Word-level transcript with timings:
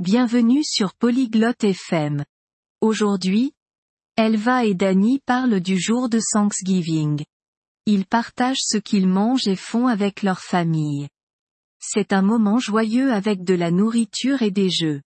Bienvenue 0.00 0.64
sur 0.64 0.94
Polyglotte 0.94 1.62
FM. 1.62 2.24
Aujourd'hui, 2.80 3.52
Elva 4.16 4.64
et 4.64 4.72
Danny 4.72 5.20
parlent 5.26 5.60
du 5.60 5.78
jour 5.78 6.08
de 6.08 6.18
Thanksgiving. 6.32 7.22
Ils 7.84 8.06
partagent 8.06 8.62
ce 8.62 8.78
qu'ils 8.78 9.06
mangent 9.06 9.46
et 9.46 9.56
font 9.56 9.88
avec 9.88 10.22
leur 10.22 10.40
famille. 10.40 11.10
C'est 11.80 12.14
un 12.14 12.22
moment 12.22 12.58
joyeux 12.58 13.12
avec 13.12 13.44
de 13.44 13.52
la 13.52 13.70
nourriture 13.70 14.40
et 14.40 14.50
des 14.50 14.70
jeux. 14.70 15.02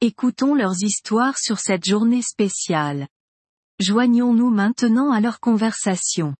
Écoutons 0.00 0.54
leurs 0.54 0.80
histoires 0.80 1.36
sur 1.36 1.58
cette 1.58 1.84
journée 1.84 2.22
spéciale. 2.22 3.08
Joignons-nous 3.80 4.50
maintenant 4.50 5.10
à 5.10 5.20
leur 5.20 5.40
conversation. 5.40 6.36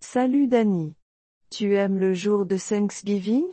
Salut 0.00 0.48
Danny. 0.48 0.92
Tu 1.48 1.76
aimes 1.76 1.98
le 1.98 2.12
jour 2.12 2.44
de 2.44 2.58
Thanksgiving? 2.58 3.46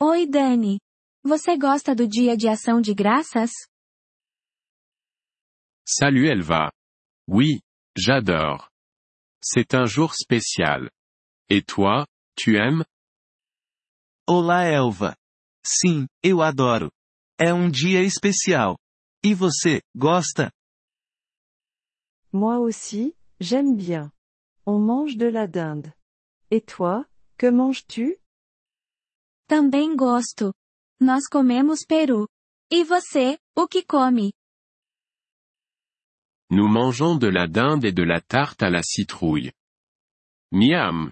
Oi 0.00 0.24
Dani. 0.24 0.78
Você 1.26 1.58
gosta 1.58 1.92
do 1.92 2.06
dia 2.06 2.36
de 2.36 2.46
ação 2.46 2.80
de 2.80 2.94
graças? 2.94 3.50
Salut 5.84 6.28
Elva. 6.28 6.70
Oui, 7.28 7.62
j'adore. 7.98 8.70
C'est 9.42 9.74
un 9.74 9.86
jour 9.86 10.14
spécial. 10.14 10.88
Et 11.50 11.62
toi, 11.62 12.06
tu 12.36 12.54
aimes? 12.56 12.84
Olá 14.28 14.66
Elva. 14.66 15.16
Sim, 15.66 16.06
eu 16.22 16.42
adoro. 16.42 16.92
É 17.40 17.52
um 17.52 17.68
dia 17.68 18.04
especial. 18.04 18.78
E 19.24 19.34
você, 19.34 19.82
gosta? 19.96 20.52
Moi 22.32 22.58
aussi, 22.58 23.16
j'aime 23.40 23.74
bien. 23.74 24.12
On 24.64 24.78
mange 24.78 25.16
de 25.16 25.28
la 25.28 25.48
dinde. 25.48 25.92
Et 26.52 26.60
toi, 26.60 27.04
que 27.36 27.50
manges-tu? 27.50 28.16
Também 29.48 29.96
gosto. 29.96 30.54
Nós 31.00 31.28
comemos 31.28 31.84
peru. 31.84 32.26
E 32.70 32.82
você, 32.82 33.38
o 33.54 33.68
que 33.68 33.82
come? 33.84 34.32
Nous 36.50 36.68
mangeons 36.68 37.18
de 37.18 37.28
la 37.28 37.46
dinde 37.46 37.84
et 37.84 37.92
de 37.92 38.02
la 38.02 38.20
tarte 38.20 38.62
à 38.62 38.70
la 38.70 38.82
citrouille. 38.82 39.52
Miam. 40.52 41.10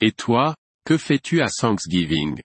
Et 0.00 0.12
toi, 0.12 0.56
que 0.84 0.98
fais-tu 0.98 1.40
à 1.42 1.46
Thanksgiving? 1.48 2.40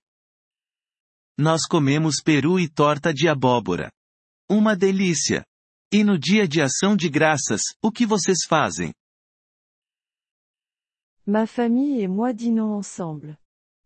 Nós 1.38 1.66
comemos 1.68 2.22
peru 2.24 2.60
e 2.60 2.70
torta 2.70 3.14
de 3.14 3.28
abóbora. 3.28 3.92
Uma 4.50 4.76
delícia. 4.76 5.46
E 5.92 6.04
no 6.04 6.20
dia 6.20 6.48
de 6.48 6.62
ação 6.62 6.96
de 6.96 7.10
graças, 7.10 7.62
o 7.82 7.92
que 7.92 8.06
vocês 8.06 8.46
fazem? 8.48 8.94
Ma 11.26 11.48
famille 11.48 12.02
et 12.02 12.08
moi 12.08 12.34
dînons 12.34 12.78
ensemble. 12.78 13.38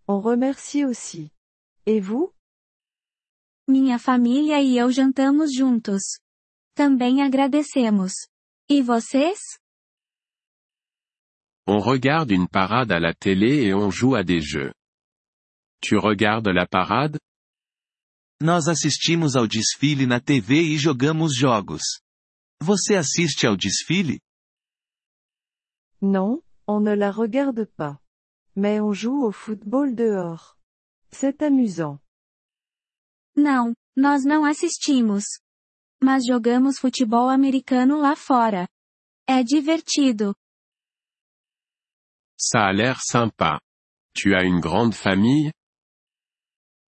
On 0.08 0.20
remercie 0.20 0.86
aussi. 0.86 1.32
Et 1.86 2.02
vous? 2.02 2.34
Minha 3.70 4.00
família 4.00 4.60
e 4.60 4.80
eu 4.80 4.92
jantamos 4.92 5.54
juntos. 5.54 6.02
Também 6.74 7.22
agradecemos. 7.22 8.14
E 8.68 8.82
vocês? 8.82 9.38
On 11.68 11.78
regarde 11.78 12.34
une 12.34 12.48
parade 12.48 12.92
à 12.92 13.00
la 13.00 13.14
télé 13.14 13.68
et 13.68 13.76
on 13.76 13.92
joue 13.92 14.16
à 14.16 14.24
des 14.24 14.42
jeux. 14.42 14.74
Tu 15.84 15.96
regardes 15.96 16.48
la 16.48 16.66
parade? 16.66 17.20
Nós 18.42 18.68
assistimos 18.68 19.36
ao 19.36 19.46
desfile 19.46 20.08
na 20.08 20.20
TV 20.20 20.74
e 20.74 20.76
jogamos 20.76 21.36
jogos. 21.36 21.84
Você 22.60 22.96
assiste 22.96 23.46
ao 23.46 23.56
desfile? 23.56 24.20
Non, 26.02 26.42
on 26.68 26.80
ne 26.80 26.96
la 26.96 27.12
regarde 27.12 27.68
pas. 27.78 28.00
Mais 28.56 28.82
on 28.82 28.94
joue 28.94 29.28
au 29.28 29.32
football 29.32 29.94
dehors. 29.94 30.58
C'est 31.12 31.44
amusant. 31.44 32.00
Não, 33.40 33.74
nós 33.96 34.26
não 34.26 34.44
assistimos. 34.44 35.24
Mas 36.04 36.26
jogamos 36.26 36.78
futebol 36.78 37.30
americano 37.30 37.98
lá 37.98 38.14
fora. 38.14 38.68
É 39.26 39.42
divertido. 39.44 40.36
Ça 42.38 42.68
a 42.68 42.72
l'air 42.74 42.98
sympa. 43.00 43.62
Tu 44.14 44.36
as 44.36 44.44
une 44.44 44.60
grande 44.60 44.94
famille? 44.96 45.54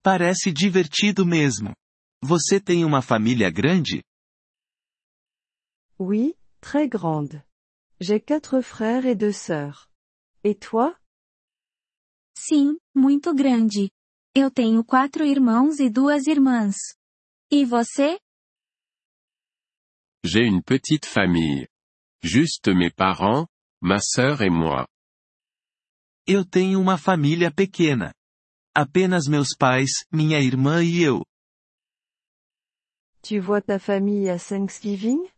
Parece 0.03 0.51
divertido 0.51 1.25
mesmo. 1.25 1.73
Você 2.21 2.59
tem 2.59 2.83
uma 2.83 3.01
família 3.01 3.49
grande? 3.49 4.03
Oui, 5.97 6.35
très 6.59 6.89
grande. 6.89 7.41
J'ai 8.01 8.19
quatre 8.19 8.61
frères 8.61 9.05
et 9.05 9.15
deux 9.15 9.31
sœurs. 9.37 9.87
Et 10.43 10.55
toi? 10.55 10.97
Sim, 12.37 12.77
muito 12.93 13.33
grande. 13.33 13.89
Eu 14.33 14.49
tenho 14.49 14.81
quatro 14.81 15.25
irmãos 15.25 15.79
e 15.81 15.89
duas 15.89 16.25
irmãs. 16.25 16.77
E 17.51 17.65
você? 17.65 18.17
J'ai 20.23 20.47
une 20.47 20.63
petite 20.63 21.05
famille. 21.05 21.67
Juste 22.23 22.73
mes 22.73 22.93
parents, 22.93 23.45
ma 23.81 23.99
sœur 23.99 24.41
et 24.41 24.49
moi. 24.49 24.87
Eu 26.25 26.45
tenho 26.45 26.79
uma 26.79 26.97
família 26.97 27.51
pequena. 27.51 28.13
Apenas 28.73 29.27
meus 29.27 29.49
pais, 29.53 30.05
minha 30.09 30.39
irmã 30.39 30.81
e 30.81 31.01
eu. 31.01 31.25
Tu 33.21 33.41
vois 33.41 33.61
ta 33.61 33.77
famille 33.79 34.29
à 34.29 34.39
Thanksgiving? 34.39 35.29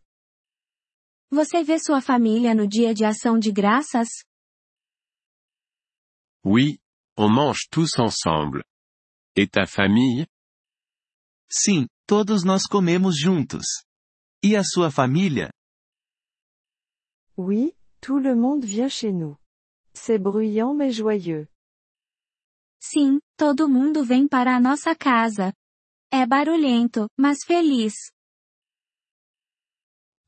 Você 1.32 1.64
vê 1.64 1.80
sua 1.80 2.00
família 2.00 2.54
no 2.54 2.68
dia 2.68 2.94
de 2.94 3.04
ação 3.04 3.40
de 3.40 3.50
graças? 3.50 4.08
Oui, 6.44 6.78
on 7.18 7.28
mange 7.28 7.66
tous 7.68 7.98
ensemble. 7.98 8.62
Et 9.36 9.48
ta 9.50 9.66
famille? 9.66 10.26
Sim, 11.50 11.86
todos 12.06 12.44
nós 12.44 12.66
comemos 12.66 13.16
juntos. 13.18 13.66
E 14.42 14.56
a 14.56 14.62
sua 14.62 14.90
família? 14.90 15.50
Oui, 17.36 17.76
tout 18.00 18.18
le 18.20 18.34
monde 18.36 18.64
vient 18.64 18.88
chez 18.88 19.12
nous. 19.12 19.36
C'est 19.92 20.18
bruyant 20.18 20.74
mais 20.74 20.92
joyeux. 20.92 21.48
Sim, 22.80 23.18
todo 23.36 23.68
mundo 23.68 24.04
vem 24.04 24.28
para 24.28 24.54
a 24.56 24.60
nossa 24.60 24.94
casa. 24.94 25.52
É 26.12 26.26
barulhento, 26.26 27.08
mas 27.18 27.38
feliz. 27.44 27.94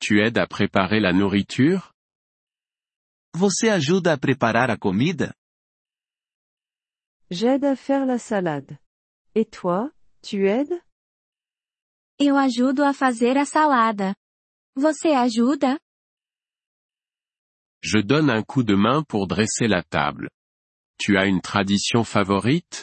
Tu 0.00 0.14
aides 0.18 0.42
à 0.42 0.46
préparer 0.46 1.00
la 1.00 1.12
nourriture? 1.12 1.80
Você 3.34 3.68
ajuda 3.68 4.14
a 4.14 4.18
preparar 4.18 4.70
a 4.70 4.78
comida? 4.78 5.34
J'aide 7.30 7.66
à 7.66 7.76
faire 7.76 8.06
la 8.06 8.18
salade. 8.18 8.78
Et 9.38 9.44
toi, 9.44 9.92
tu 10.22 10.46
aides? 10.48 10.80
Eu 12.18 12.38
ajudo 12.38 12.82
a 12.82 12.94
fazer 12.94 13.36
a 13.36 13.44
salada. 13.44 14.16
Você 14.74 15.08
ajuda? 15.08 15.78
Je 17.82 18.00
donne 18.02 18.30
un 18.30 18.42
coup 18.42 18.62
de 18.64 18.74
main 18.74 19.04
pour 19.04 19.26
dresser 19.28 19.68
la 19.68 19.82
table. 19.82 20.30
Tu 20.98 21.18
as 21.18 21.26
une 21.26 21.42
tradition 21.42 22.02
favorite? 22.02 22.82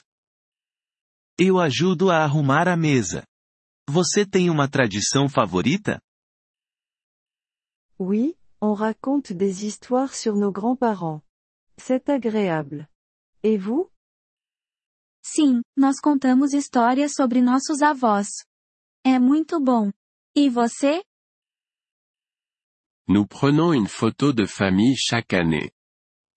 Eu 1.39 1.57
ajudo 1.57 2.11
a 2.11 2.23
arrumar 2.23 2.67
a 2.67 2.77
mesa. 2.77 3.25
Você 3.89 4.23
tem 4.23 4.51
uma 4.51 4.69
tradição 4.69 5.27
favorita? 5.27 5.99
Oui, 7.99 8.37
on 8.61 8.75
raconte 8.75 9.33
des 9.33 9.63
histoires 9.63 10.15
sur 10.15 10.35
nos 10.35 10.51
grands-parents. 10.51 11.23
C'est 11.79 12.07
agréable. 12.09 12.87
Et 13.41 13.57
vous? 13.57 13.89
Sim, 15.25 15.61
nós 15.75 15.99
contamos 16.01 16.53
histórias 16.53 17.13
sobre 17.15 17.41
nossos 17.41 17.81
avós. 17.81 18.27
É 19.05 19.17
muito 19.17 19.59
bom. 19.59 19.89
E 20.35 20.49
você? 20.49 21.01
Nous 23.07 23.25
prenons 23.27 23.73
une 23.73 23.87
photo 23.87 24.33
de 24.33 24.45
famille 24.45 24.95
chaque 24.97 25.35
année. 25.35 25.71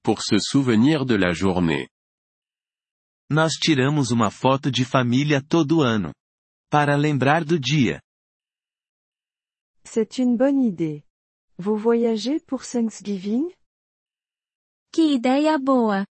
Pour 0.05 0.23
se 0.23 0.39
souvenir 0.39 1.05
de 1.05 1.17
la 1.17 1.33
journée. 1.33 1.89
Nós 3.29 3.55
tiramos 3.55 4.13
uma 4.13 4.31
foto 4.31 4.71
de 4.71 4.85
família 4.85 5.43
todo 5.43 5.83
ano. 5.83 6.13
Para 6.71 6.97
lembrar 6.97 7.45
do 7.45 7.59
dia. 7.59 8.01
C'est 9.85 10.19
une 10.19 10.37
bonne 10.37 10.63
idée. 10.63 11.03
Vous 11.59 11.77
voyagez 11.77 12.41
pour 12.41 12.63
Thanksgiving? 12.65 13.53
Que 14.93 15.03
ideia 15.15 15.59
boa! 15.59 16.07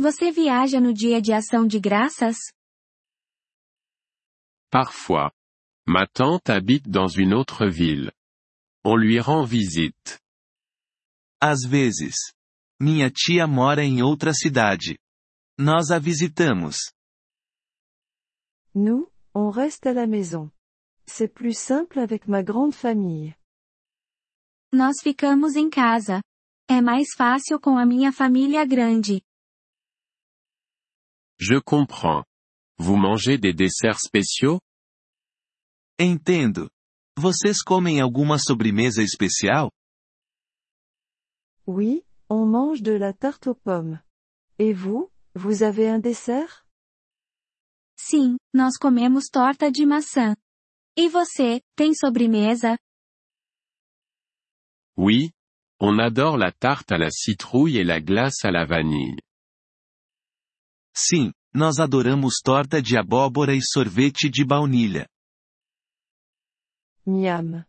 Você 0.00 0.32
viaja 0.32 0.80
no 0.80 0.94
dia 0.94 1.20
de 1.20 1.30
ação 1.30 1.66
de 1.66 1.78
graças? 1.78 2.38
Parfois. 4.70 5.30
Ma 5.86 6.06
tante 6.06 6.50
habite 6.50 6.88
dans 6.88 7.14
une 7.18 7.34
autre 7.34 7.68
ville. 7.68 8.10
On 8.82 8.96
lui 8.96 9.20
rend 9.20 9.44
visite. 9.44 10.18
Às 11.38 11.68
vezes. 11.68 12.14
Minha 12.80 13.10
tia 13.10 13.46
mora 13.46 13.84
em 13.84 14.02
outra 14.02 14.32
cidade. 14.32 14.98
Nós 15.58 15.90
a 15.90 15.98
visitamos. 15.98 16.76
Nous, 18.74 19.06
on 19.34 19.50
reste 19.50 19.86
à 19.86 19.92
la 19.92 20.06
maison. 20.06 20.50
C'est 21.06 21.28
plus 21.28 21.58
simple 21.58 21.98
avec 21.98 22.26
ma 22.26 22.42
grande 22.42 22.74
famille. 22.74 23.36
Nós 24.72 25.02
ficamos 25.02 25.56
em 25.56 25.68
casa. 25.68 26.22
É 26.70 26.80
mais 26.80 27.08
fácil 27.14 27.60
com 27.60 27.76
a 27.76 27.84
minha 27.84 28.10
família 28.10 28.64
grande. 28.64 29.20
Je 31.40 31.58
comprends. 31.58 32.22
Vous 32.76 32.96
mangez 32.96 33.38
des 33.38 33.54
desserts 33.54 34.00
spéciaux? 34.00 34.60
Entendo. 35.98 36.68
Vocês 37.16 37.62
comem 37.62 37.98
alguma 37.98 38.38
sobremesa 38.38 39.02
especial? 39.02 39.70
Oui, 41.66 42.04
on 42.28 42.44
mange 42.44 42.82
de 42.82 42.92
la 42.92 43.14
tarte 43.14 43.46
aux 43.46 43.54
pommes. 43.54 44.02
Et 44.58 44.74
vous, 44.74 45.10
vous 45.34 45.62
avez 45.62 45.88
un 45.88 45.98
dessert? 45.98 46.66
Sim, 47.96 48.36
nós 48.52 48.76
comemos 48.76 49.30
torta 49.30 49.70
de 49.70 49.86
maçã. 49.86 50.36
E 50.94 51.08
você, 51.08 51.62
tem 51.74 51.94
sobremesa? 51.94 52.76
Oui, 54.94 55.30
on 55.80 55.98
adore 55.98 56.36
la 56.36 56.52
tarte 56.52 56.92
à 56.92 56.98
la 56.98 57.10
citrouille 57.10 57.78
et 57.78 57.84
la 57.84 58.00
glace 58.00 58.44
à 58.44 58.50
la 58.50 58.66
vanille. 58.66 59.16
Sim, 61.02 61.32
nós 61.54 61.78
adoramos 61.78 62.40
torta 62.44 62.82
de 62.82 62.94
abóbora 62.98 63.54
e 63.54 63.60
sorvete 63.62 64.28
de 64.28 64.44
baunilha. 64.44 65.08
Miam. 67.06 67.64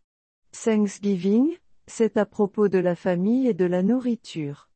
Thanksgiving, 0.51 1.57
c'est 1.87 2.17
à 2.17 2.25
propos 2.25 2.67
de 2.69 2.81
la 2.81 2.93
famille 2.93 3.47
et 3.47 3.53
de 3.53 3.65
la 3.65 3.81
nourriture. 3.81 4.67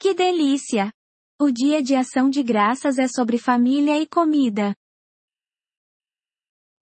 Que 0.00 0.12
delícia! 0.12 0.92
O 1.38 1.52
dia 1.52 1.80
de 1.80 1.94
ação 1.94 2.28
de 2.28 2.42
graças 2.42 2.98
é 2.98 3.06
sobre 3.06 3.38
família 3.38 3.96
e 4.02 4.06
comida. 4.08 4.74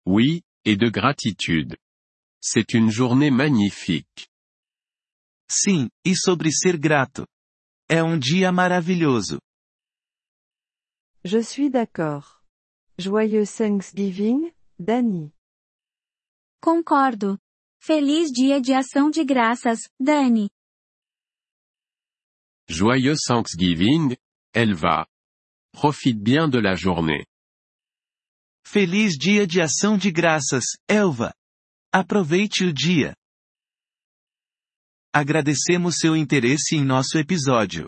Oui, 0.08 0.42
et 0.66 0.76
de 0.76 0.90
gratitude. 0.90 1.78
C'est 2.44 2.74
une 2.74 2.90
journée 2.90 3.30
magnifique. 3.30 4.28
Sim, 5.48 5.88
e 6.04 6.16
sobre 6.16 6.52
ser 6.52 6.78
grato. 6.78 7.28
É 7.88 8.02
um 8.04 8.18
dia 8.18 8.52
maravilhoso. 8.52 9.40
Je 11.24 11.38
suis 11.38 11.70
d'accord. 11.70 12.42
Joyeux 12.98 13.46
Thanksgiving, 13.46 14.52
Dani. 14.80 15.32
Concordo. 16.60 17.38
Feliz 17.80 18.32
dia 18.32 18.60
de 18.60 18.74
ação 18.74 19.12
de 19.12 19.24
graças, 19.24 19.88
Dani. 20.00 20.50
Joyeux 22.68 23.18
Thanksgiving, 23.28 24.18
Elva. 24.54 25.06
Profite 25.72 26.20
bien 26.20 26.50
de 26.50 26.60
la 26.60 26.74
journée. 26.76 27.26
Feliz 28.66 29.16
dia 29.16 29.46
de 29.46 29.62
ação 29.62 29.98
de 29.98 30.12
graças, 30.12 30.66
Elva. 30.88 31.34
Aproveite 31.94 32.64
o 32.66 32.74
dia. 32.74 33.16
Agradecemos 35.14 35.98
seu 36.00 36.16
interesse 36.16 36.76
em 36.76 36.84
nosso 36.84 37.18
episódio. 37.20 37.88